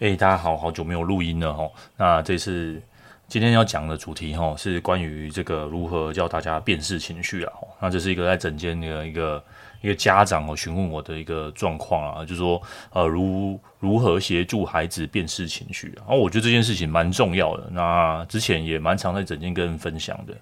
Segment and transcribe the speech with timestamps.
[0.00, 1.68] 哎，大家好，好久没有录音了哈。
[1.96, 2.80] 那这次
[3.26, 7.52] 今天要讲的主题哈，是关于这个如何教大家辨识情绪啊。
[7.80, 9.42] 那这是一个在诊间的一个
[9.80, 12.62] 一个家长哦询问我的一个状况啊，就是说
[12.92, 16.06] 呃如如何协助孩子辨识情绪啊。
[16.06, 17.68] 然后我觉得这件事情蛮重要的。
[17.72, 20.34] 那之前也蛮常在诊间跟人分享的。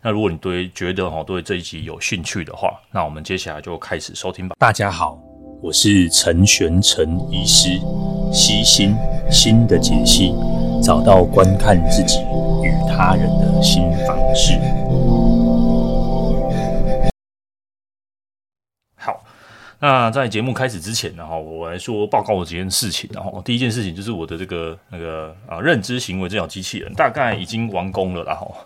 [0.00, 4.54] 那如果你对觉得哈对这一集有兴趣的话，那我们接下来就开始收听吧。
[4.56, 5.29] 大家好。
[5.62, 7.78] 我是陈玄陈医师，
[8.32, 8.96] 悉心
[9.30, 10.32] 心的解析，
[10.82, 12.18] 找到观看自己
[12.62, 14.58] 与他人的新方式。
[18.96, 19.22] 好，
[19.78, 23.10] 那在节目开始之前呢，哈，我来说报告我几件事情。
[23.12, 28.56] 然后第一件事情就是我的这个那个啊认知行为这套机器人大概已经完工了，然后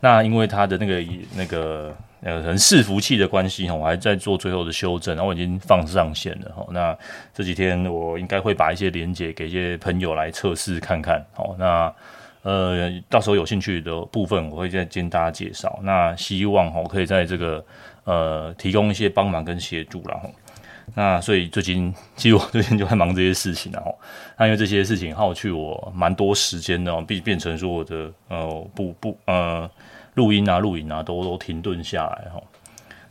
[0.00, 1.02] 那因为它的那个
[1.34, 1.96] 那个。
[2.26, 6.66] 呃，可能伺服器的关系，我还在做最后的修正，然后我已经放上线了哈。
[6.72, 6.98] 那
[7.32, 11.24] 这几天我应该会把一些连接给一些朋友来测试看看。
[11.32, 11.94] 好，那
[12.42, 15.78] 呃，到时候有兴趣的部分，我会再跟大家介绍。
[15.84, 17.64] 那希望哈，可以在这个
[18.02, 20.20] 呃提供一些帮忙跟协助啦。
[20.96, 23.96] 那所以最近其实我最近就在忙这些事情然后，
[24.36, 29.70] 那因为这些事情耗去我蛮多时间的，变变成说我的呃不不呃。
[30.16, 32.42] 录音啊，录影啊，都都停顿下来哈。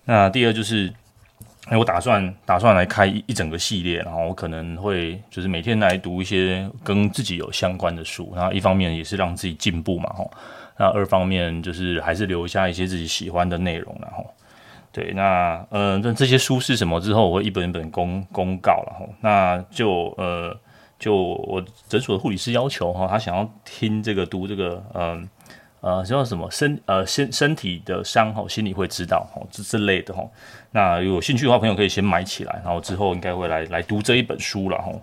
[0.04, 0.94] 那第二就是，
[1.68, 10.24] 哎，我打算打算来开一,整个系列，然后我可能会就是每天来读一些跟自己有相关的书，然后一方面也是让自己进步嘛哈。
[10.78, 14.26] 那二方面就是还是留下一些自己喜欢的内容然后
[14.92, 19.06] 对，那呃，那这些书是什么之后，我会一本一本公公告了哈。
[19.22, 20.56] 那就呃，
[21.00, 25.30] 就我诊所的护理师要求哈，他想要听这个读这个嗯。
[25.86, 30.32] 呃，叫什么身呃身身体的伤吼，心里会知道吼，这之类的吼。
[30.72, 35.00] 那有兴趣的话，朋友可以先买起来，然后之后应该会来来读这一本书了吼。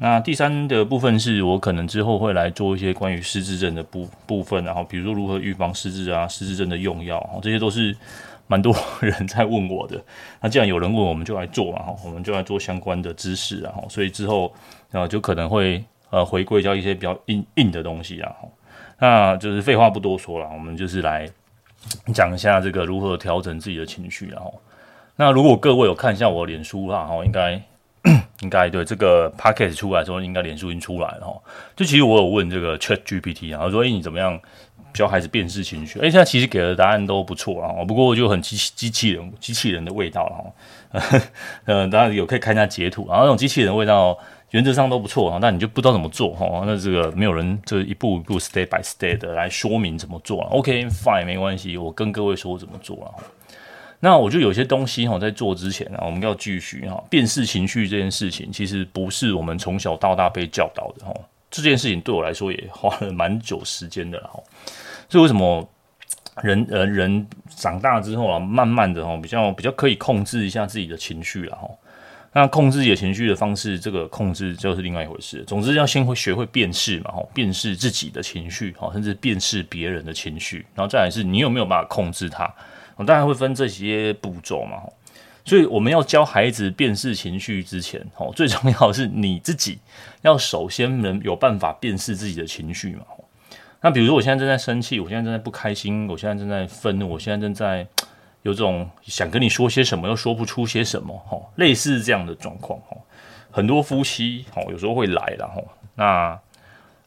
[0.00, 7.96] 那第三的部分是我可能之后会来做一些关于失智症的部部分，然后比如说如何预防失智啊，失智症的用药，这些都是
[8.48, 10.02] 蛮多人在问我的。
[10.40, 14.52] 那既然有人问，我们就来做嘛，哈，我们就来做相关的知识，然后所以之后
[14.90, 18.34] 呃就可能会呃回归到一些比较硬硬的东西，啊。
[19.00, 21.28] 那就是废话不多说了，我们就是来
[22.12, 24.60] 讲一下这个如何调整自己的情绪，然后，
[25.14, 27.62] 那如果各位有看一下我脸书啦，哈，应该
[28.42, 31.40] 应该对这个 podcast 出来的时候，应该脸书已经出来了哈。
[31.76, 34.40] 就其实我有问这个 Chat GPT 啊，我说诶你怎么样
[34.92, 36.00] 教孩子辨识情绪？
[36.00, 41.20] 诶现在其实给的答案都不错啊，不过就很机机器人机器人的味道了哈。
[41.66, 44.18] 嗯， 当然有可以看一下截图，然后那种机器人的味道。
[44.50, 46.62] 原则上都不错哈，但你就不知道怎么做哈。
[46.64, 50.40] 那这个没有人这一步一步 step by step 的来说明怎么做。
[50.44, 53.12] OK fine 没关系，我跟各位说怎么做啊。
[54.00, 57.02] 那我就有些东西哈，在做之前呢，我们要继续哈。
[57.10, 61.12] 辨识情绪这件事情，其实不是我们从小到大被教导的哈。
[61.50, 64.40] 这件事情对我来说也花了蛮久时间的哈。
[65.08, 65.68] 所以为什么
[66.42, 71.68] 人呃人长大之后啊，慢慢的哈，比较比较可以控制一下自己的情绪了哈。
[72.40, 75.42] 那控制自己的情绪的方式，这个控制就是另外一回事。
[75.44, 82.48] 总之要先会学会辨识嘛，吼，辨识自己的情绪，好，甚至辨识别人的情绪，然后再来是你有没有办法控制它。
[82.94, 84.76] 我当然会分这些步骤嘛，
[85.44, 89.80] 所以我们要教孩子辨识情绪之前，吼，最重要的是你自己
[90.22, 93.02] 要首先能有办法辨识自己的情绪嘛。
[93.80, 97.84] 那比如说我现在正在生气，我现在正在不开心，我现在正在愤怒，我现在正在。
[98.42, 102.96] 有种想跟你说些什么又说不出些什么，哈，类似这样的状况，哈，
[103.50, 105.62] 很多夫妻，哈，有时候会来了，哈，
[105.94, 106.40] 那，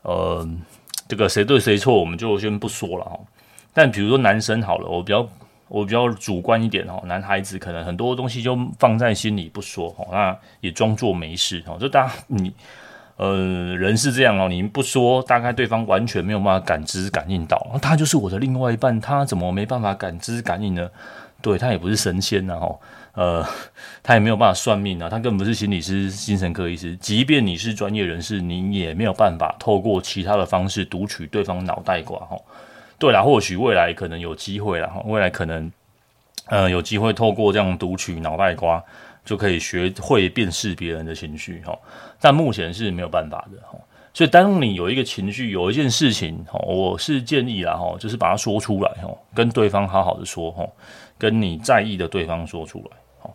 [0.02, 0.48] 呃，
[1.08, 3.20] 这个谁对谁错，我们就先不说了，哈。
[3.74, 5.28] 但比如说男生好了，我比较
[5.70, 12.54] 我比较主观一点，哈，男孩子可能很多东西就放在心里不说，哈，那也装作没事，哈，就大家你，
[13.22, 13.36] 呃，
[13.78, 20.90] 人是这样哦，你不说，大概对方完全没有办法感知感应到，他就是我的另外一半，他怎么没办法感知感应呢？
[21.40, 22.82] 对，他也不是神仙呐，吼，
[23.14, 23.46] 呃，
[24.02, 26.96] 他也没有办法算命啊，他根本不是心理师、精神科医师。
[26.96, 32.44] 即便你是专业人士，你也没有办法透过其他的方式读取对方脑袋瓜，吼。
[32.98, 35.72] 对啦，或许未来可能有机会啦，未来可能，
[36.48, 38.84] 呃，有机会透过这样读取脑袋瓜，
[39.24, 41.78] 就可以学会辨识别人的情绪，哈。
[42.20, 43.78] 但目前是没有办法的，哈。
[44.14, 50.68] 所以，当你有一个情绪，有一件事情，哈，我是建议啦，哈，就是把它说出来，哈，跟对方好好的说，哈。
[51.18, 53.32] 跟你在意的对方说出来，好，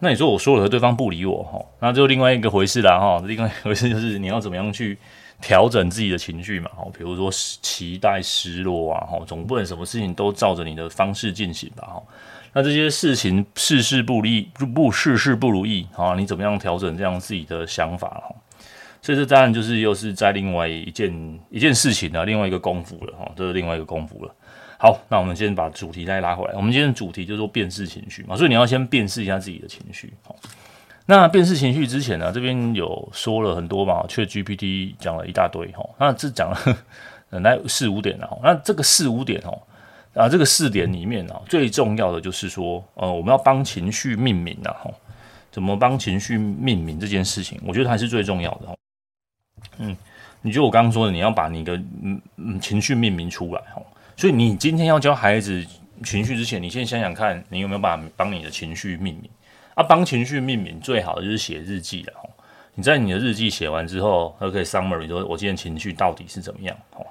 [0.00, 4.98] 那你说我说了，对方不理我，哈，那就另外一个回事啦，哈，另外一回事就是你要怎么样去
[5.40, 12.02] 调整自己的情绪嘛，哈，比如说期待失落啊，哈，总不能什么事情都照着你的方式进行吧，哈，
[12.52, 18.34] 那这些事情事事不利，不事事不如意，啊，你怎么样调整这样自己的想法，哈，
[19.00, 24.34] 所以这当然就是又是在另外一件一件事情的另外一个功夫了哈，这是另外一个功夫了。
[24.78, 26.54] 好，那我们先把主题再拉回来。
[26.54, 30.12] 我们今天的主题就是辨识情绪嘛，所以你要先辨识一下自己的情绪。
[30.22, 30.34] 好，
[31.06, 35.86] 那辨识情绪之前呢，这边有说了很多嘛却 GPT 讲了一大堆哈。
[35.98, 36.58] 那这讲了
[37.28, 38.40] 那四五点了。
[38.42, 39.56] 那这个四五点哦，
[40.14, 44.90] 啊，这个四点里面啊，最重要的就是说，呃，我们要帮情绪命名啊，哈，
[45.52, 48.76] 怎么帮情绪命名这件事情，我觉得还是最重要的。
[49.78, 49.96] 嗯，
[50.42, 53.80] 你觉得我刚刚说的，你要把你的嗯嗯情绪命名出来哈。
[54.16, 55.64] 所以你今天要教孩子
[56.04, 59.30] 情绪之前，你先想想看，你有没有办法帮你的情绪命名
[59.74, 59.82] 啊？
[59.82, 62.12] 帮情绪命名最好的就是写日记了。
[62.74, 66.76] 你在你的日记写完之后，都可以 summary 说，我今天情绪到底是怎么样？
[66.94, 67.06] 哦，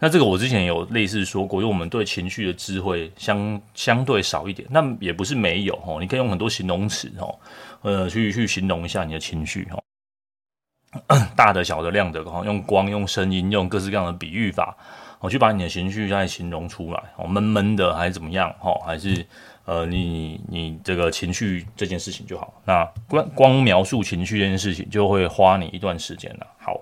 [0.00, 5.98] 那这个我之前有类似说过，因为我们对情绪的智慧相相对少一点，那也不是没有哦。
[6.00, 7.38] 你可以用很多形容词哦，
[7.82, 14.74] 呃，去去形容一下你的情绪哦， 大的、小的、亮的，用光、用声音、用各式各样的比喻法。
[15.20, 18.50] 我去把你的情绪再形容出来，哦，闷闷的还是怎么样？
[18.62, 19.22] 哦，还是
[19.66, 22.54] 呃，你你这个情绪这件事情就好。
[22.64, 26.46] 那光光描述情绪这件事情就会花你一段时间了。
[26.58, 26.80] 好，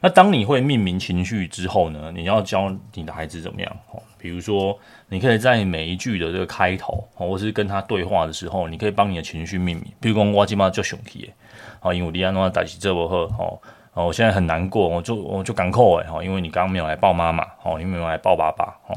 [0.00, 3.76] 那当你会命名情绪之后呢，你要教你的孩子怎么样？
[3.92, 9.86] 哦，比如说你可以在每一句的这个开头，哦，或是跟他对话的时候，你可以帮你的情绪命名。
[10.00, 11.30] 比如说我今嘛就生气，
[11.82, 13.60] 哦，因为你安怎代志做不好，
[13.92, 14.06] 哦。
[14.06, 18.96] 我现在很难过，我就我就感慨诶，因为你刚刚没有来抱妈妈，哦，你没有来抱爸爸，哦，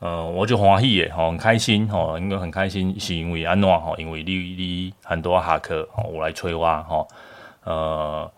[0.00, 7.06] 呃，我就欢喜诶，很开心，哦，应该很开心，是因为安怎，哦，因为你你很多下课，哦，我来催娃，哈，
[7.64, 8.30] 呃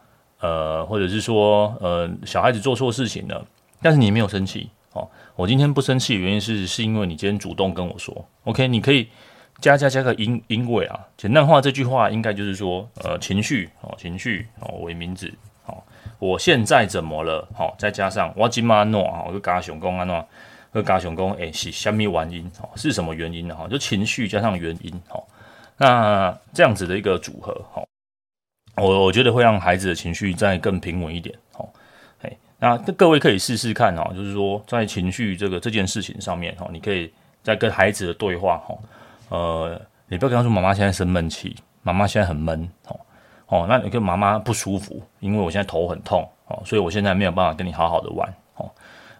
[0.44, 3.42] 呃，或者是说，呃，小孩子做错事情了，
[3.80, 8.14] 但是你没有生气，哦，我今天不生气的原因是，是因为你今天主动跟我说
[8.44, 9.08] ，OK，你可以
[9.58, 15.32] 加加加个因因为啊，简单化这句话应该就是说，呃，情绪，哦，情绪，哦，为名字
[15.64, 15.82] 哦。
[16.18, 17.48] 我现在怎么了？
[17.54, 20.22] 好，再加上我今嘛诺啊，我就跟熊公安诺，
[20.74, 22.44] 跟跟熊公诶是虾米原因？
[22.60, 23.54] 哦，是什么原因呢？
[23.54, 25.24] 哈，就情绪加上原因，哦，
[25.78, 27.82] 那这样子的一个组合，哈，
[28.76, 31.68] 我我觉得会让孩子的情绪再更平稳一点，哦，
[32.22, 37.12] 哎，那各位可以试试看，哦，就是说在情绪这个这件事情上面，哈，你可以
[37.42, 38.74] 在跟孩子的对话，哈，
[39.28, 43.00] 呃，你不要跟他说妈妈现在生闷气，妈妈现在很闷，哦。
[43.46, 48.26] 哦，那你跟妈妈不舒服，因为我现在头很痛哦，所以我现在没有办法跟你好好的玩
[48.56, 48.68] 哦，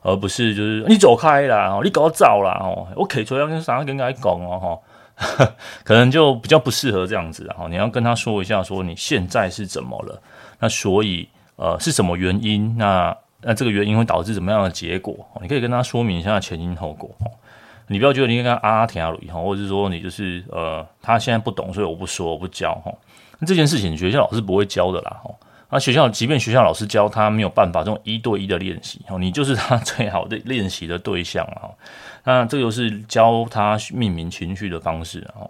[0.01, 4.79] 而不是就是你走开啦，哦，你搞糟啦哦，我可以说要跟啥跟他讲哦哈，
[5.85, 10.21] 可能就比较不适合这样子然后，你要跟他说一下，说你现在是怎么了，
[10.59, 12.77] 那所以呃是什么原因？
[12.77, 15.15] 那那这个原因会导致怎么样的结果？
[15.41, 17.31] 你可以跟他说明一下前因后果哦，
[17.87, 22.93] 你不要觉得你应该啊啊听啊哈，或者是说你就是呃他现在不懂，所以我不说我不教哈。
[23.39, 25.31] 那这件事情学校老师不会教的啦，哈。
[25.71, 31.67] 那学校即便学校老师教他没有办法这种一对一的练习，哦，你就是他最好的练习的对象啊。
[32.25, 35.47] 那这就是教他命名情绪的方式啊。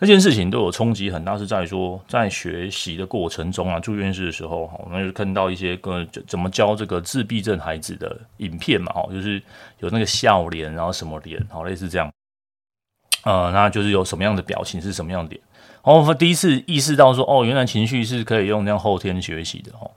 [0.00, 9.42] 这件事情对我冲击很大，是在说在学习的过程中啊，住院室的时候，我们就看到一些个怎么教这个自闭症孩子的影片嘛，哈，就是
[9.80, 12.08] 有那个笑脸，然后什么脸，好类似这样。
[13.24, 15.42] 呃，那就是有什么样的表情是什么样的脸。
[15.82, 19.90] 哦，我第一次意识到说，哦，原来情绪是可以用这样后天学习的哦。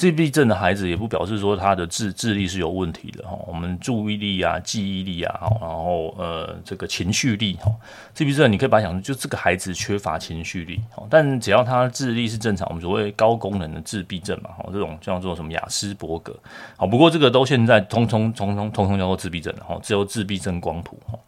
[0.00, 3.38] 自闭症的孩子也不表示说他的智智力是有问题的哈。
[3.46, 7.70] 我们注意力啊、记忆力啊，然后呃这个情绪力哈，
[8.14, 16.34] 自闭症你可以把它想成就这个孩子缺乏情绪力，但只要他智力是正常，我们所谓高功能的自闭症嘛，哈，这种叫做什么雅斯伯格，
[16.78, 21.18] 好，不过这个都现在通通通通通通叫做自闭症了哈，只有自闭症光谱哈。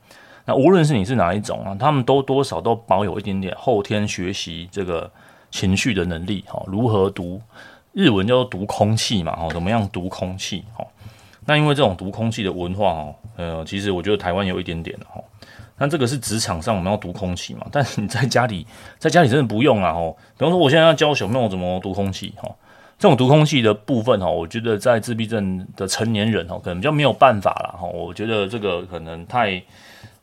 [0.47, 5.11] 那无论是你是哪一种啊，他们都多少都保有一点点后天学习这个
[5.51, 6.65] 情绪的能力哈。
[6.67, 7.39] 如何读
[7.93, 9.49] 日文叫做读空气嘛哈？
[9.51, 10.85] 怎么样读空气哈？
[11.47, 15.21] 那因为这种读空气的文化哈，呃，其实我觉得台湾有一点点哈。
[15.79, 17.67] 那这个是职场上我们要读空气嘛？
[17.73, 18.67] 但是你在家里，
[18.99, 20.15] 在家里真的不用啊哈。
[20.37, 22.49] 比方说，我现在要教小朋友怎么读空气哈，
[22.99, 27.87] 这种读空气的部分哈，我觉得在自闭症的成年人哈，可能比较没有办法了哈。
[27.87, 29.63] 我觉得这个可能太。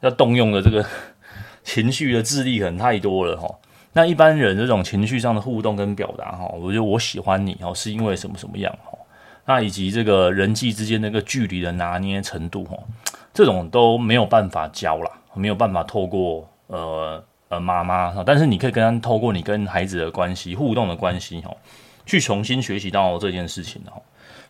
[0.01, 0.85] 要动用的这个
[1.61, 3.53] 情绪的智力可能太多了哈。
[3.99, 8.97] 那一般人这种情绪上的互动跟表达哈，我觉得我喜欢你哦，是因为什么什么样哈？
[9.43, 12.77] 那以及这个人际之间那个距离的拿捏程度哈，
[13.33, 21.53] 这种都没有办法教啦，没有办法透过呃呃妈妈哈，但是你可以跟他透过你跟孩子的关系互动的关系哈，
[22.05, 24.01] 去重新学习到这件事情哈。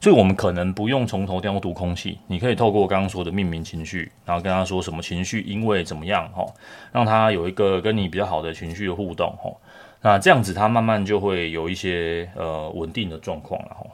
[0.01, 6.45] 所以，我们可能不用从头要读空气，你可以透过刚刚说的命名情绪，然后跟他说什么情绪，因为怎么样，哈，
[6.93, 9.51] 让他有一个跟你比较好的情绪的互动，哈，
[10.01, 13.85] 那这样子他慢慢就会有一些呃稳定的状况了，哈。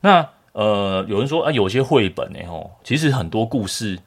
[0.00, 3.98] 那呃，有人说啊，有些绘本呢，吼，其实很多故事，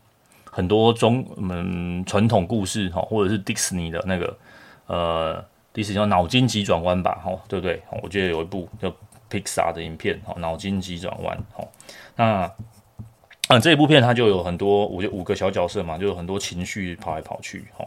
[0.46, 4.38] 很多中嗯传统故事哈，或者是迪士尼的那个
[4.88, 5.44] 呃，
[5.74, 7.82] 迪士尼叫脑筋急转弯吧，哈，对不对？
[8.02, 8.90] 我觉得有一部叫
[9.32, 11.66] Pixar 的影片，哈，脑筋急转弯，哈，
[12.18, 12.52] 那。
[13.50, 17.86] 嗯，这一部片它就有很多五五个小角色嘛，就有很多情绪跑来跑去哈。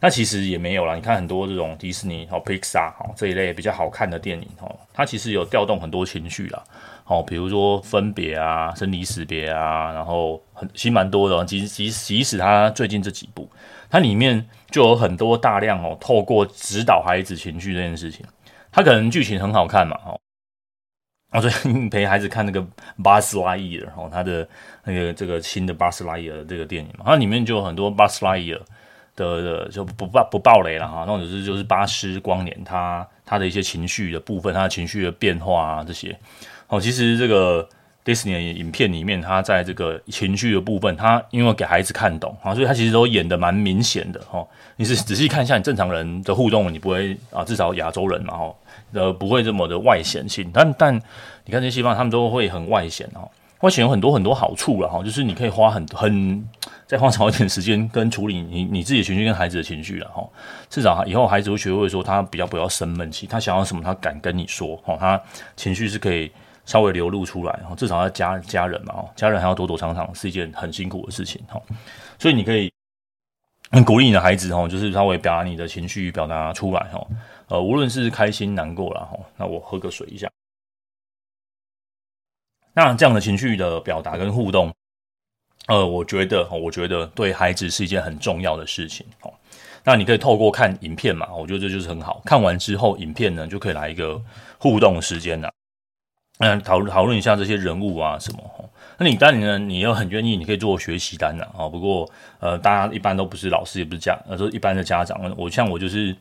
[0.00, 6.64] 那其实也没有啦，你看很多这种迪士尼哦 Pixar 哦这一类比较好看的电影哦，它其实有调动很多情绪啦。
[7.04, 11.44] 好，比如说分别啊、生离死别啊，然后很其实蛮多的。
[11.44, 13.46] 即即即使它最近这几部，
[13.90, 18.24] 它里面就有很多大量哦，透过指导孩子情绪这件事情，
[18.70, 20.18] 它可能剧情很好看嘛，哈。
[21.32, 22.60] 啊，所以 你陪孩子看那个
[23.02, 24.46] 《巴斯拉伊尔》哦，他的
[24.84, 28.60] 那个这个新的《巴斯拉伊尔》这个电影嘛，它里面就有很多巴斯拉伊尔
[29.16, 36.16] 的的就不爆不爆雷了哈，那种就是就是巴斯光年他他的一些情绪的部分，他的情绪的变化啊这些。
[36.68, 37.66] 哦，其实这个
[38.04, 44.44] 迪士尼的影片里面，他在这个情绪的部分，他因为给孩子看懂啊，所以他其实都演的蛮明显的哈。
[44.76, 48.54] 你是仔细看一下，你正常人的互动，你不会啊，至少亚洲人嘛哈。
[48.92, 50.94] 呃，不会这么的外显性，但但
[51.44, 53.30] 你看这些西方，他们都会很外显哦。
[53.60, 56.44] 外显有很多很多好处了哈，就是你可以花很很
[56.84, 60.28] 再花少一点时间跟处理你你自己的情绪跟孩子的情绪了哈。
[60.68, 65.22] 至少以后孩子会学会说，他比较不要生闷气，他想要什么，他敢跟你说哈，他
[65.56, 66.28] 情绪是可以
[66.72, 67.74] 稍微流露出来哈。
[67.76, 71.60] 至少要家家人嘛，家人还要躲躲藏藏，是一件很辛苦的事情哈。
[72.18, 72.72] 所以你可以
[73.84, 77.06] 鼓励你的孩子哈，就是稍微表达你的情绪，表达出来哈。
[77.48, 80.30] 呃，无论是开心难过了哈，那我喝个水一下。
[82.72, 84.74] 那这样的情绪的表达跟互动，
[85.66, 89.06] 呃，我觉得，我觉得对孩子是一件很重要的事情。
[89.20, 89.34] 哦，
[89.84, 92.22] 那你可以透过看影片嘛，我觉得这就是很好。
[92.24, 94.18] 看完之后，影片呢就可以来一个
[94.58, 95.52] 互动时间了。
[96.38, 98.70] 嗯，讨论讨论一下这些人物啊什么。
[98.98, 101.68] 那你当然呢，你又很愿意，你可以做学习单了啊。
[101.68, 102.08] 不过，
[102.40, 105.34] 呃，大家一般都不是老师，也不是家，呃，都一般的家长。
[105.36, 106.16] 我像我就是。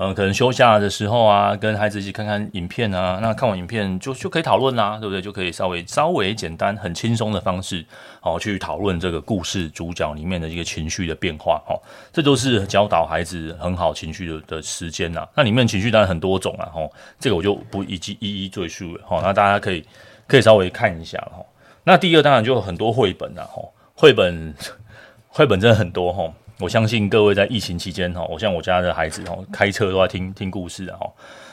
[0.00, 5.20] 嗯，可能休假的时候啊，跟孩子一起看看影片啊，那看完影片就就可以讨论啦，对不对？
[5.20, 7.84] 就可以稍微稍微简单、很轻松的方式，
[8.22, 11.74] 哦，去讨论这个故事主角里面的一个情绪的变化，哦，
[12.12, 15.26] 这都是教导孩子很好情绪的的时间呐。
[15.34, 16.88] 那里面情绪当然很多种啊，吼，
[17.18, 19.84] 这个我就不一一一一赘述了，吼，那大家可以
[20.28, 21.44] 可以稍微看一下，吼。
[21.82, 24.54] 那第二当然就很多绘本啊，吼，绘本
[25.26, 26.32] 绘本真的很多，吼。
[26.60, 31.10] 我相信各位在疫情期间哈，我像我家的孩子哈，开车都在听听故事哈。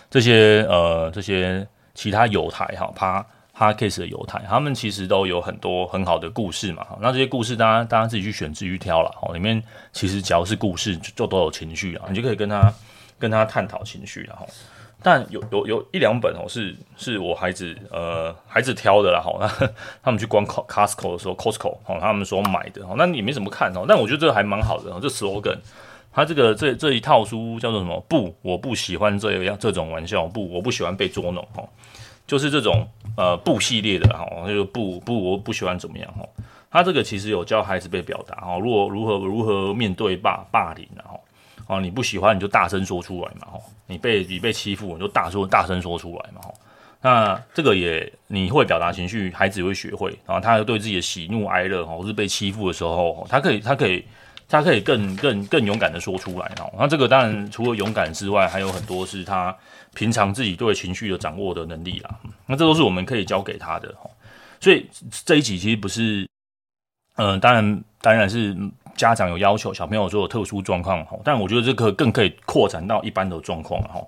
[0.09, 6.85] 这些呃，这些其他有台哈，趴趴 case 的友台，他们其实都有很多很好的故事嘛。
[6.99, 9.33] 那这些故事，大家大家自己去选，自己去挑了哦。
[9.33, 9.61] 里面
[9.93, 12.73] 其实只要是故事，就都有情绪啊，你就可以跟他
[13.19, 14.47] 跟他探讨情绪然后。
[15.07, 19.69] 但有有有一两本哦，是是我孩子呃孩子挑的啦，哈，那
[20.01, 25.59] 他们去逛 Costco 的时候，Costco 哦，他们说买的哦，那你没怎么看哦，但我觉得这个还蛮好的哦，这 slogan，
[26.11, 28.03] 他这个这这一套书叫做什么？
[28.09, 31.69] 不，我不喜欢这样这种玩笑，不，我不喜欢被捉弄哦，
[32.25, 36.27] 就是这种呃不系列的哈，就是不不我不喜欢怎么样哈，
[36.71, 41.21] 他这个其实有教孩子被表达哈，如果如何如何面对霸霸凌然后。
[41.67, 46.53] 哦，你不喜欢你就大声说出来嘛，吼，你被你被欺负你就大说大声说出来嘛，吼，
[47.01, 54.05] 那这个也你会表达情绪，孩子也会学会，然后他对自己的喜怒哀乐，或是被欺负的时候，他可以他可以
[54.47, 59.55] 他可以更更更勇敢的说出来，哦，那这个当然除了勇敢之外，还有很多是他
[59.95, 64.11] 平常自己对情绪的掌握的能力啦，那这都是我们可以教给他的，吼，
[64.59, 64.87] 所以
[65.25, 66.29] 这一集其实不是，
[67.15, 68.55] 嗯、当然当然是。
[68.95, 74.01] 家长有要求，小朋友说有特殊状况，但我觉得这个更可以扩展到一般的状况哈，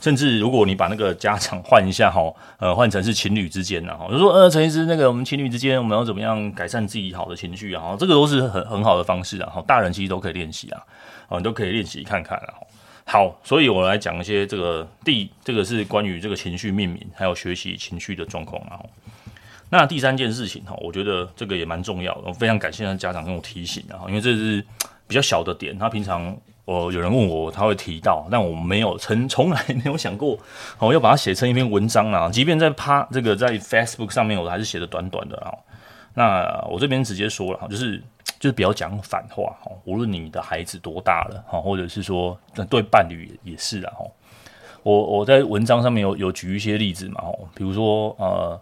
[0.00, 7.96] 甚至如果你把那个家长换一下，哈，呃，换成是情侣之间，哈，就说，呃，陈医师，那个我们情侣之间，我们要怎么样改善自己好的情绪啊？
[7.98, 10.82] 这个都是很很好的方式啊，大人其实都可以练习啊，
[11.28, 12.54] 啊，你都可以练习看看啊。
[13.04, 18.80] 好，所以我来讲一些这个第，这个是关于这个情绪命名，还有学习情绪的状况啊。
[19.74, 24.62] 那第三件事情哈，我觉得这个也蛮重要的，我非常感谢家长跟我提醒啊，因为这是
[25.06, 26.36] 比较小的点，他平常
[26.66, 30.38] 我有人问我，他会提到，但我没有曾 从来没有想过，
[30.78, 35.50] 我要把它写成一篇文章啊，即便在趴这个在 Facebook 上面，我还是写的短短的啊。
[36.12, 37.96] 那我这边直接说了哈，就是
[38.38, 42.38] 就是比较讲反话哈，无论你的孩子多大了哈，或者是说
[42.68, 44.04] 对伴侣也是啊哈，
[44.82, 48.60] 我我在文章上面有有举一些例子嘛哈，比如说呃。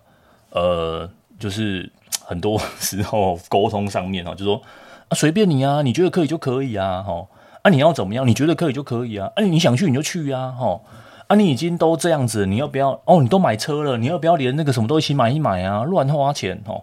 [0.51, 1.91] 呃，就是
[2.25, 4.61] 很多 时候沟通上面哦，就说
[5.09, 7.29] 啊，随便你啊，你觉得可以就可以啊，吼
[7.63, 8.27] 啊，你要怎么样？
[8.27, 10.85] 你觉得可以就可以啊，啊，你想去你就去啊，吼
[11.27, 13.01] 啊，你已经都这样子，你要不要？
[13.05, 15.85] 哦，你都买车了，你要不要连那个什么都一起买一买啊？
[15.85, 16.83] 乱花钱哦。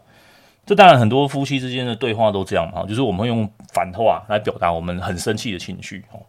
[0.66, 6.20] 这当然很多夫妻之间的对话都这样哈，就是我们会用反话来表达我们很生气的情绪哦。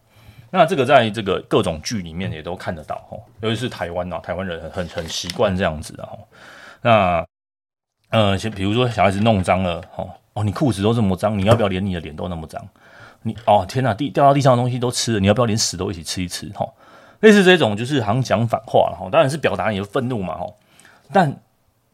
[0.51, 6.17] 那这个在这个各种剧里面也都看得到哈，尤其是台湾啊，台湾人很很很习惯这样子的哈。
[6.81, 7.25] 那
[8.09, 12.67] 呃，先比如说小孩子弄脏了哦，哦，你裤子都这么脏，你要不要连你的脸都那么脏？
[13.23, 16.47] 你哦，天哪，地掉到地上的东西都吃了，你要不要连屎都一起吃一吃？
[16.49, 16.67] 哈，
[17.19, 20.47] 类似这种就是好像讲反话了哈，当然是表达你的愤怒嘛哈。
[21.11, 21.37] 但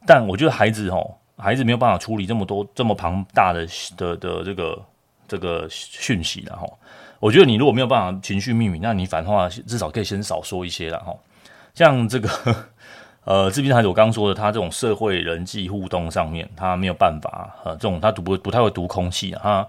[0.06, 1.00] 但我觉得孩子哈。
[1.38, 4.82] 孩子没有办法处理这么多这么庞大的的的这个
[5.28, 6.66] 这个讯息了哈。
[7.20, 11.14] 我觉得你如果没有办法情绪秘密，那你反话至少可以先少说一些了哈。
[11.74, 12.30] 像这个
[13.26, 19.42] 呃，这边孩子我刚刚说的，他这种社会人际互动上面，他没有办法呃，这种他读不不太会读空气啊。
[19.44, 19.68] 他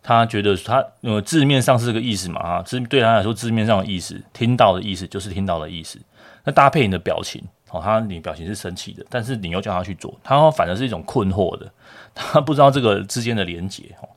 [0.00, 5.98] 他觉得他呃字面上是这个意思嘛啊，字对他来说字面上的意思，听到的意思就是听到的意思。
[6.44, 7.42] 那搭配你的表情。
[7.70, 11.70] 哦，他你表情是生气的，但是你又叫他去做，他反而是一种困惑的，
[12.14, 13.94] 他不知道这个之间的连结。
[14.00, 14.08] 哦，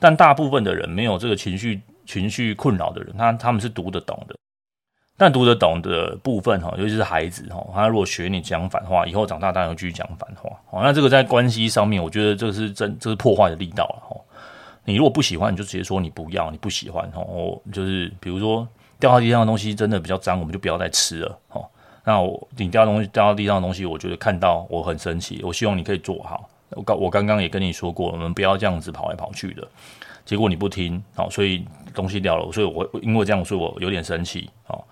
[0.00, 4.34] 但大部分的人没有这个情绪情绪困扰的人，他他们是读得懂的。
[5.16, 10.50] 但读得懂的部分，哈，尤其是孩子，哈，他如果学你讲反话，以后长大当然继续讲反话。
[10.70, 14.02] 哦，那这个在关系上面，我觉得这是真，这是破坏的力道了。
[14.08, 14.16] 哈，
[14.84, 17.10] 你如果不喜欢，你就直接说你不要，你不喜欢。
[17.14, 18.68] 哦，就是比如说
[19.00, 21.38] 掉到地上的东西真的比较脏，我们就不要再吃了。
[21.50, 21.64] 哦。
[22.04, 25.40] 那我你掉东西掉到地上的东西，我觉得看到我很生气。
[25.42, 26.48] 我希望你可以做好。
[26.70, 29.66] 我刚我刚刚也跟你说过，我们不要这样子跑来跑去的。
[30.24, 32.52] 结果你不听，好，所以东西掉了。
[32.52, 34.48] 所以我因为这样，所以我有点生气。
[34.62, 34.85] 好，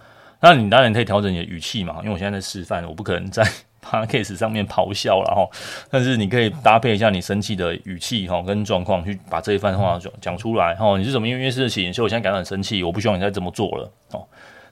[0.45, 3.43] 那你当然可以调整你的语气嘛，因为我现在在示范，我不可能在
[3.83, 5.49] podcast 上面咆哮了哈。
[5.91, 10.75] 但是你可以搭配一下你生气的语气哈，跟状况去把这一番话讲出来。
[10.75, 13.91] 哈，你是什么因为事情，所以我现在感到很生气，我不希望你再这么做了。
[14.13, 14.23] 哦。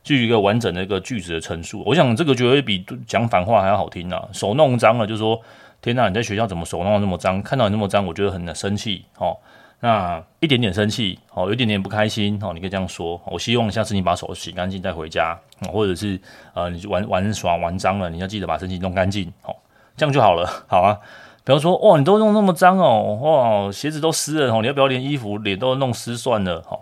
[0.04, 4.28] 具一个完整的一个句子的陈述，我想这个绝对比讲反话还要好听啊！
[4.32, 5.40] 手弄脏了，就说
[5.80, 7.40] 天哪，你在学校怎么手弄那么脏？
[7.40, 9.38] 看到你那么脏，我觉得很生气哦。
[9.84, 13.20] 那一点点生气哦，有一点点不开心哦，你可以这样说。
[13.26, 15.36] 我希望下次你把手洗干净再回家，
[15.72, 16.18] 或者是
[16.54, 19.54] 呃，你玩玩耍玩脏了，你要记得把身体弄干净哦，
[19.96, 20.96] 这样就好了， 好啊。
[21.44, 26.62] 比方说，哇，你都弄那么脏哦，哇，鞋子都湿了哦，你要不要连衣服脸都弄湿算了？
[26.62, 26.78] 哈。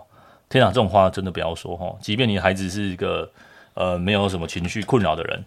[0.47, 1.95] 天啊，这种话真的不要说哈！
[2.01, 3.31] 即便你孩子是一个
[3.73, 5.45] 呃没有什么情绪困扰的人，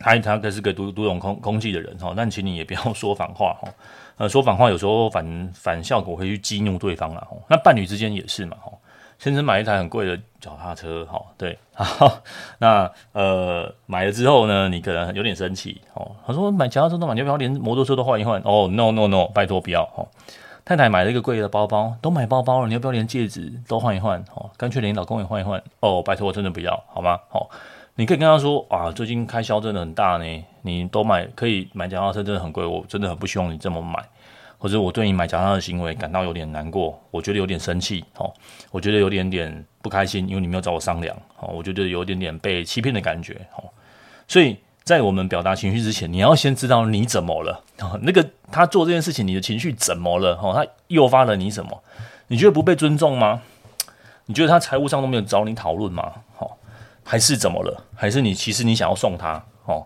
[0.00, 3.68] 他他可是个读读懂空空气的人哈，但请你也不要说反话哈。
[4.16, 7.36] 呃，说反话有时候反反效果会去激怒对方了哈。
[7.48, 8.72] 那伴侣之间也是嘛哈。
[9.18, 11.58] 先生买一台很贵的脚踏车哈，对，
[12.58, 16.12] 那呃买了之后呢，你可能有点生气哦。
[16.24, 18.40] 他说买脚踏车都买，你要不要连摩托车都换一换？
[18.44, 20.06] 哦，no no no，拜托不要哈。
[20.64, 24.22] 太太买了一个贵的包包，都买包包了，你要不要连戒指都换一换？
[24.36, 25.60] 哦，干脆连老公也换一换。
[25.80, 27.18] 哦，拜托，我真的不要，好吗？
[27.28, 27.50] 好、
[27.98, 33.98] 你可以跟他说啊，最近开销真的很大呢，你都买可以买脚踏车真的很贵，我真的很不希望你这么买，
[34.56, 38.32] 或者我对你买脚踏的行为感到有点难过，我觉得有点生气，哦，
[38.70, 43.64] 我觉得有点点不开心，因为你没有找我商量，哦，我觉得有点点被欺骗的感觉，哦，
[44.28, 44.56] 所以。
[44.84, 47.62] 在我们表达情绪之前，你要先知道你怎么了。
[48.00, 50.34] 那个他做这件事情，你的情绪怎么了？
[50.42, 51.82] 哦，他诱发了你什么？
[52.28, 53.42] 你觉得不被尊重吗？
[54.24, 56.10] 你觉得他财务上都没有找你讨论吗？
[56.38, 56.48] 哈，
[57.08, 57.82] 还是怎么了？
[57.94, 59.42] 还是你其实你想要送他？
[59.64, 59.82] 哦，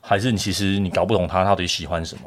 [0.00, 2.22] 还是你其实你搞不懂他到底喜欢什么？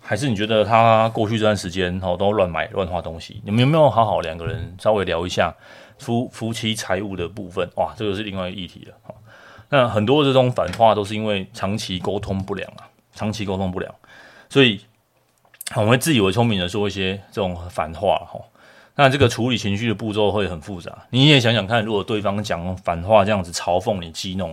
[0.00, 3.42] 还是你觉得他过去这段时间哦都乱买乱花东西？
[3.44, 5.54] 你们有没有好好两个人稍微聊一下
[5.98, 7.68] 夫夫妻财务的部分？
[7.76, 8.94] 哇，这个是另外一个议题了。
[9.68, 13.94] 那很多这种反话都是因为长期沟通不良啊，长期沟通不良，
[14.48, 14.80] 所以
[15.76, 18.40] 我会自以为聪明的说一些这种反话哈。
[18.94, 20.92] 那这个处理情绪的步骤会很复杂。
[21.10, 24.48] 你也想想看，如果对方讲反话这样子嘲讽你、激怒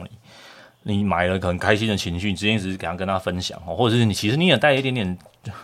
[0.84, 5.18] 你，你买了很开心的情绪，直接只是给他跟他分享哦，或者是你其实你也带一点点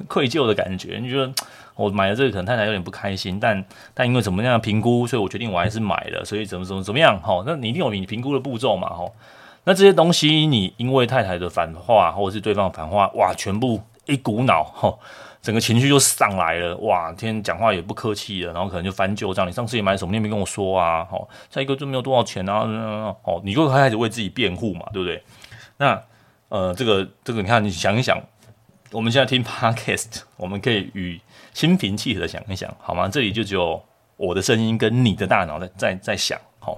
[0.08, 1.32] 愧疚的感觉，你觉得
[1.76, 7.44] 我买了这个可能太太有点不开心，但但因为怎么样评估，所以我决定我还是买了，所以怎么怎么怎么样哈？
[7.46, 9.06] 那你一定有你评估的步骤嘛哈？
[9.64, 15.00] 那这些东西，你因为太太的反话，或者是对方反话，哇，全部一股脑，吼，
[15.46, 22.62] 整个情绪就上来了，哇，天，讲话也不客气了，然后可能就翻旧账，你上次也买什么，你也没跟我说啊，吼，再一个就没有多少钱啊，
[23.22, 25.24] 哦，你就开始为自己辩护嘛，对不对？
[25.78, 26.02] 那，
[26.50, 28.20] 呃，这个这个，你看，你想一想，
[28.92, 31.22] 我们现在听 Podcast，我们可以与
[31.54, 33.08] 心平气和的想一想，好吗？
[33.08, 33.80] 这里就只有
[34.18, 36.76] 我的声音跟你的大脑在在在想，哦。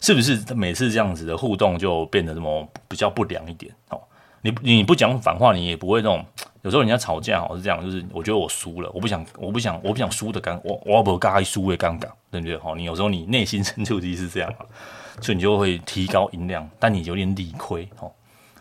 [0.00, 3.74] 是不是每次这样子的互动就变得这么比较不良一点？
[3.88, 3.98] 哦，
[4.44, 6.24] 你你不讲反话，你也不会那种。
[6.60, 12.56] 有时候人家吵架哦是这样，就是我觉得我输了，我不想，我不想，我不想输的尴，我我不该输的尴尬，对不对？
[12.56, 14.54] 哦，你有时候你内心深处其实是这样。
[15.20, 18.10] 所以你就会提高音量，但你有点理亏哦。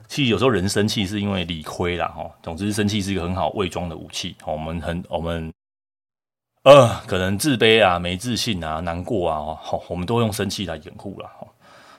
[0.07, 2.29] 其实有时候人生气是因为理亏啦哈。
[2.41, 4.35] 总之，生气是一个很好伪装的武器。
[4.45, 5.49] 我们很我们
[6.63, 11.47] 呃，可能自卑啊、没自信啊、难过啊，好，我们都用生气来掩护了哈。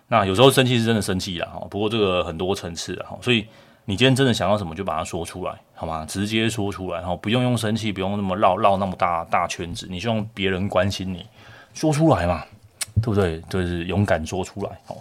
[0.08, 3.46] 那有时候生气是真的生气了哈，不过这个很多层次的哈，所以。
[3.86, 6.06] 你今天真的想要什么，就把它说出来，好吗？
[6.08, 9.86] 直接说出来，然后不用用生气，不用那么绕绕那么大大圈子。
[9.90, 11.26] 你希望别人关心你，
[11.74, 12.44] 说出来嘛，
[13.02, 13.40] 对不对？
[13.42, 14.70] 就是勇敢说出来。
[14.86, 14.96] 哦，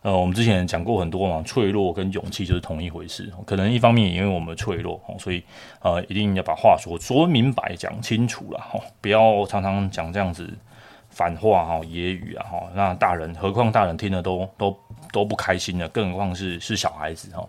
[0.00, 3.30] 呃，我们之前讲过很多嘛，脆弱跟勇气就是同一回事。
[3.44, 5.44] 可能一方面因为我们脆弱，所以
[5.80, 8.58] 呃，一定要把话说说明白、讲清楚了。
[8.58, 10.48] 哈，不要常常讲这样子
[11.10, 12.62] 反话哈、揶揄啊哈。
[12.74, 14.74] 那大人，何况大人听了都都
[15.12, 17.46] 都不开心的，更何况是是小孩子哈。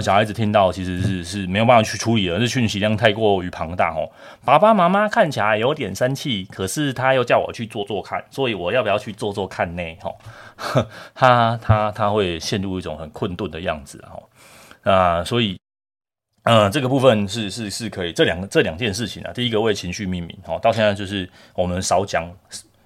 [0.00, 4.08] 小孩子听到其实是是没有办法去处理的，这讯息量太过于庞大哦。
[4.44, 9.82] 爸爸妈妈看起来有点生气，可是他又叫我去做做看，所以我要不要去做做看呢？
[10.56, 14.90] 哈，他他他会陷入一种很困顿的样子哈。
[14.90, 15.60] 啊，所以，
[16.44, 22.26] 呃，这个部分是是是可以，这两个这两件事情啊，第一个为情绪命名，哦，到现在就是我们少讲，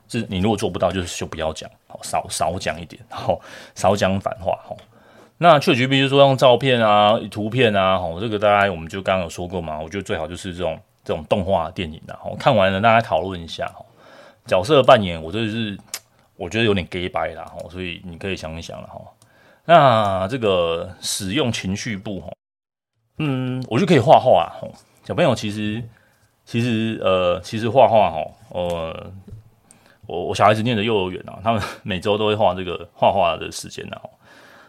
[0.08, 3.40] 是你如果做不到，就是就不要讲，好，少少讲一点，好，
[3.76, 4.76] 少讲反话，哈。
[5.38, 9.78] 那 ChatGPT 说用照片啊、图片啊，吼，这个大概我们就刚刚有说过嘛。
[9.78, 13.70] 我觉得最好就是这种这种动画电影啊，吼，看完了大家讨论一下，
[14.46, 15.78] 角色扮演我真的是
[16.36, 19.12] 我觉得有点假掰啦，吼，所以你可以想一想了，吼。
[19.66, 22.32] 那这个使用情绪部，吼，
[23.18, 24.72] 嗯，我就可以画画，吼，
[25.04, 25.82] 小朋友其实
[26.46, 29.12] 其实呃，其实画画，吼，呃，
[30.06, 34.00] 我我小孩子念的幼儿园啊，他们每周都会画这个画画的时间啊。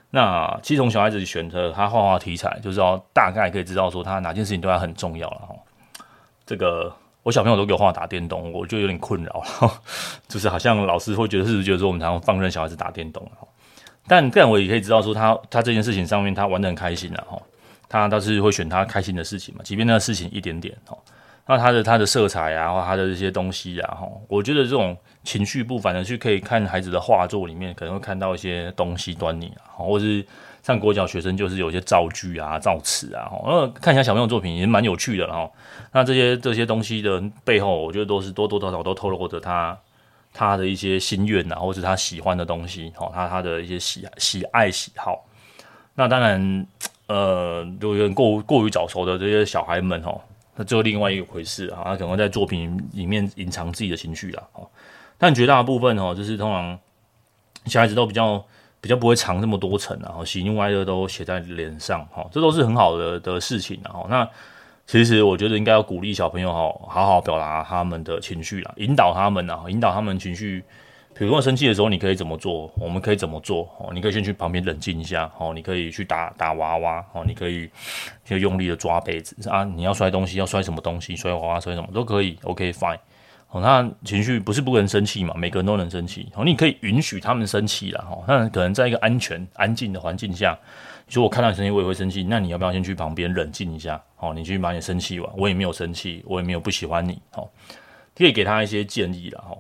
[0.10, 5.56] 那其实从小孩子选择他画画题材，就是要大概可以知道说他哪件事情对他很重要了哈。
[6.46, 6.94] 这个
[7.24, 9.82] 我小朋友都给我画打电动，我就有点困扰了，
[10.30, 13.48] 就是好像老师会觉得是不是觉得说我们常常放任小孩子打电动哈。
[14.08, 17.38] 但这样我也可以知道说他他这件事情上面他玩得很开心了哈，
[17.90, 20.98] 他倒是会选他开心的事情嘛，即便那个事情一点点哈。
[21.50, 30.26] 那他的他的色彩啊，或他的这些东西啊，哈，我觉得这种情绪部反正去可以看孩子的画作里面，可能会看到一些东西端倪啊，或是
[30.62, 35.50] 像国小学生就是有一些造句啊、造词啊，哈，呃，看一下小朋友作品也蛮有趣的哈。
[35.94, 39.78] 那这些这些东西的背后，我觉得都是多多少少都透露着他
[40.34, 45.26] 他的一些心愿啊，或是他喜欢的东西，哈，他他的一些喜喜爱喜好。
[45.96, 46.68] 那当然，
[47.08, 50.20] 呃，有点过过于早熟的这些小孩们，哦。
[50.58, 54.68] 那就另外一个回事啊，他可能在作品里面隐藏自己的情绪啦，哦，
[55.18, 56.78] 但绝大部分哦，就是通常
[57.68, 58.44] 小孩子都比较
[58.82, 64.28] 比较不会藏这么多层，然后喜怒哀乐都写在脸上，哈，这都是很好的的事情，然后那
[64.86, 70.64] 其实我觉得应该要鼓励小朋友哈，好好表达他们的情绪啦，引导他们啊，引导他们情绪。
[71.18, 72.72] 比如说生气的时候，你可以怎么做？
[72.76, 73.68] 我们可以怎么做？
[73.80, 75.32] 哦，你可以先去旁边冷静一下。
[75.40, 77.04] 哦，你可以去打打娃娃。
[77.14, 77.68] 哦，你可以
[78.24, 79.64] 就用力的抓杯子啊。
[79.64, 81.16] 你要摔东西，要摔什么东西？
[81.16, 82.38] 摔娃娃，摔什么都可以。
[82.44, 83.00] OK，fine。
[83.50, 85.34] 哦，那情绪不是不能生气嘛？
[85.36, 86.32] 每个人都能生气。
[86.36, 88.06] 哦，你可以允许他们生气啦。
[88.12, 90.56] 哦，那可能在一个安全、安静的环境下，
[91.08, 92.24] 你说我看到你生气，我也会生气。
[92.30, 94.00] 那你要不要先去旁边冷静一下？
[94.20, 97.20] 哦，你去把你生气完，我也没有生气，我也没有不喜欢你。
[97.34, 97.50] 哦，
[98.16, 99.44] 可以给他一些建议啦。
[99.50, 99.58] 哦。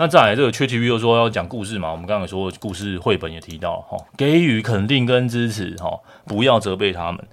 [0.00, 7.26] 那再来这个 ChatGPT 又说要讲故事嘛，我们刚刚说故事绘本也提到哈，给予肯定跟支持哈，不要责备他们，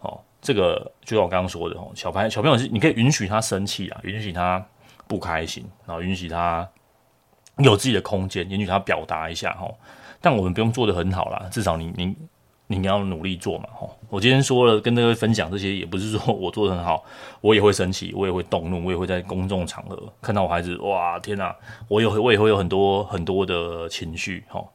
[0.00, 4.62] 哦，这个就像我刚刚说的哦，小朋小朋友是你可以允许他生气啊，允许他
[5.06, 6.68] 不开心，然后允许他
[7.56, 9.66] 有自己的空间，允许他表达一下哈，
[10.20, 12.14] 但我们不用做得很好啦，至少你你。
[12.72, 13.98] 你要努力做嘛，吼！
[14.08, 17.04] 我今天说了跟各位分享这些，也不是说我做得很好，
[17.42, 21.52] 我也会生气，我也会动怒，我也会在公众场合看到我孩子，哇，天哪！
[21.88, 24.72] 我有我也会有很多很多的情绪，吼。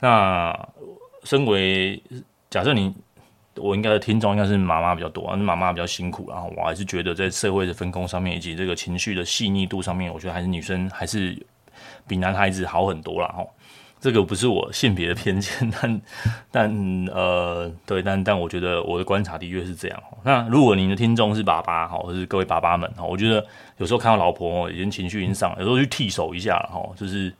[0.00, 0.54] 那
[1.24, 2.02] 身为
[2.50, 2.94] 假设你，
[3.56, 11.34] 我应该的听众应该是妈妈比较多，啊，妈妈比较辛苦，然后我还是觉得在社会的分工上面，以及这个情绪的细腻度上面，我觉得还是女生还是
[12.06, 13.48] 比男孩子好很多啦，吼。
[14.00, 16.00] 这个不是我性别的偏见， 但
[16.50, 20.02] 但呃，对，但但我觉得我的观察的确是这样。
[20.24, 23.44] 那如果您的听众是爸爸哈，或是各位爸爸们哈，我觉得
[23.76, 27.30] 有时候看到老婆已经情绪已经上，有时候去替手一下哈，就是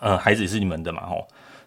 [0.00, 1.16] 呃，孩子也是你们的嘛哈，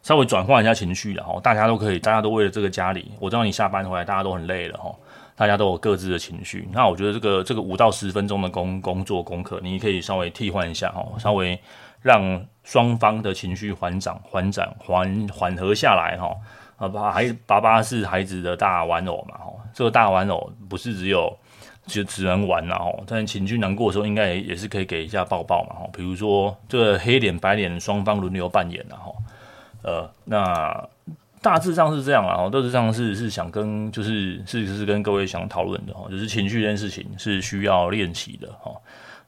[0.04, 4.93] 稍微转换一下情绪然后，大家都可以，大家都为了这个家里，我知道你下班回来大家都很累了哈，
[5.38, 6.67] 大家都有各自的情绪。
[6.74, 11.58] 那我觉得这个这个五到十分钟的工工作功课，你可以稍微替换一下哈，稍微。
[12.04, 16.36] 让双方的情绪缓涨、缓涨、缓缓和下来，哈。
[16.78, 21.32] 啊，爸孩爸爸是孩子的大玩偶嘛，哈，这个大玩偶不是只有
[21.86, 29.15] 就只能玩然后，但情绪难过的时候，应该也也是可以给一下抱抱嘛，哈，比如说这个黑脸白脸双方轮流扮演，然后
[29.84, 30.89] 呃，那
[31.39, 38.71] 大致上是这样啊，大致上是是想跟就是是是跟各位想讨论的哈，就是情绪这件事情是需要练习的哈。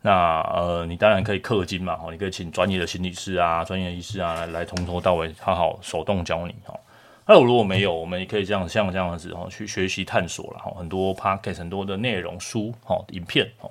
[0.03, 6.79] 那呃，你当然可以氪金嘛，哈，你可以请专业的心理师啊、专业的医师啊来来从头到尾好好手动教你哈。
[7.25, 13.67] 那如果没有，我们也可以这样像这样子哈，去学习探索了哈，很多 p o c a s t 很多的内容书哈、影片哈。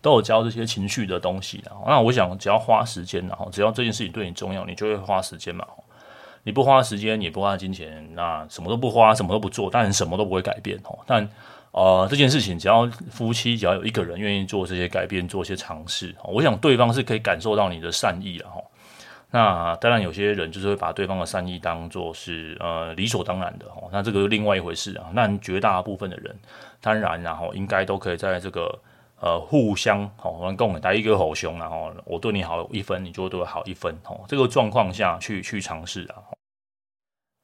[0.00, 5.66] 都有教这些情绪的东西，然后那我想只要花时间，然后只要这件事情对你重要，你就会花时间嘛。
[6.42, 10.98] 你不花时间，也不花金钱，那什么都不花，什么都不做，当然什么都不会改变哦。
[11.06, 11.26] 但
[11.74, 18.62] 呃，这件事情只要夫妻只要有一个人愿意做这些改变，做一些尝试，我想对方是可以感受到你的善意的哈。
[19.30, 23.82] 那当然有些人就是会把对方的善意当做是呃理所当然的哈。
[23.90, 25.10] 那这个是另外一回事啊。
[25.12, 26.34] 那绝大部分的人，
[26.80, 28.78] 当然然后应该都可以在这个。
[29.20, 36.20] 呃，互相好，我们共打一个好兄，然后我对你好一分，你就会对我好一分，哦，这个状况下去去尝试啊。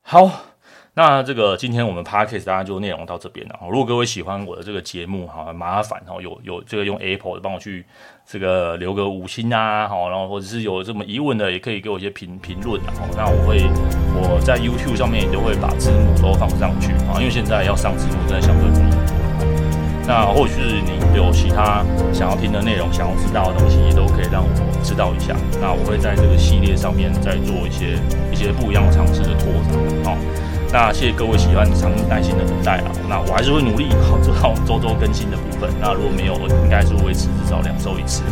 [0.03, 0.31] 好，
[0.95, 3.55] 那这个今天我们 Podcast 大家就内容到这边了。
[3.71, 7.85] 如果各位喜欢我的这个节目，哈，麻烦哈，有有这个用 Apple 的帮我去
[8.27, 12.93] 这个留个五星啊，好，然后或者是有这么疑问的，也可以给我一些评评论啊。
[13.17, 13.63] 那我会
[14.15, 18.95] 我在 YouTube 上面也都会把字幕都放上去啊，因为现在要上字幕真的相对容易。
[20.09, 25.37] 那或许是你有其他想要听的内容，想要知道的东西，也都可以让我知道一下。
[25.61, 27.95] 那我会在这个系列上面再做一些
[28.33, 30.05] 一些不一样的尝试的拓展。
[30.05, 30.17] 好，
[30.73, 32.93] 那谢谢各位喜欢长耐心的等待啊。
[33.09, 35.71] 那我还是会努力好做到周周更新的部分。
[35.81, 38.23] 那如果没有，我应该是维持至少两周一次。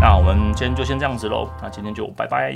[0.00, 1.48] 那我们今天就先这样子喽。
[1.62, 2.54] 那今天就拜拜。